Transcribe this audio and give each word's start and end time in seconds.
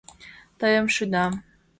Тыйым 0.59 0.87
шӱда. 0.95 1.25